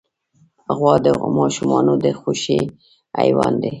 غوا 0.75 0.93
د 1.05 1.07
ماشومانو 1.37 1.93
د 2.03 2.05
خوښې 2.19 2.59
حیوان 3.19 3.53
دی. 3.61 3.69